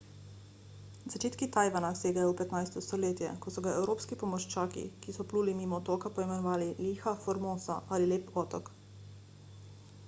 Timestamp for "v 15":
2.33-2.81